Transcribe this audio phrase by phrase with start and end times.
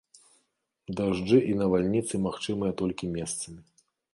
[0.99, 3.61] Дажджы і навальніцы магчымыя толькі месцамі.